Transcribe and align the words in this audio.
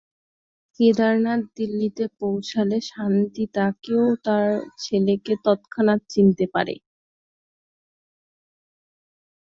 কেদারনাথ 0.75 1.41
দিল্লিতে 1.57 2.03
পৌঁছালে 2.19 2.77
শান্তি 2.89 3.43
তাকে 3.55 3.91
ও 4.01 4.17
তার 4.25 4.47
ছেলেকে 4.77 5.33
তৎক্ষণাৎ 5.45 5.99
চিনতে 6.09 6.45
পারেন। 6.53 6.79